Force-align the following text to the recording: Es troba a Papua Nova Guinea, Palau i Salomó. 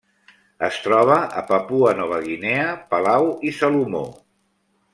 Es 0.67 0.77
troba 0.85 1.17
a 1.41 1.43
Papua 1.51 1.91
Nova 1.99 2.19
Guinea, 2.29 2.73
Palau 2.95 3.29
i 3.51 3.53
Salomó. 3.59 4.05